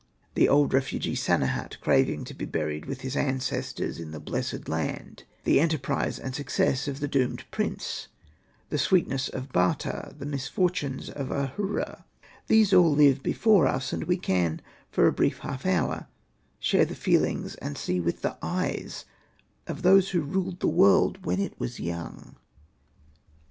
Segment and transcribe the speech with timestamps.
[0.33, 5.25] The old refugee Sanehat craving to be buried with his ancestors in the blessed land,
[5.43, 8.07] the enterprise and success of the Doomed Prince,
[8.71, 12.03] the sweetness of Bata, the misfortunes of Ahura,
[12.47, 16.07] these all live before us, and we can J for a brief half hour
[16.59, 19.05] share the feelings and see with the eyes
[19.67, 22.37] of those who ruled the world when it was young.